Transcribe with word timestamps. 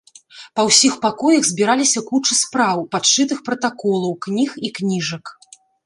Па 0.59 0.63
ўсіх 0.69 0.95
пакоях 1.03 1.43
збіраліся 1.51 2.03
кучы 2.09 2.33
спраў, 2.41 2.77
падшытых 2.97 3.47
пратаколаў, 3.51 4.21
кніг 4.27 4.61
і 4.69 4.77
кніжак. 4.81 5.37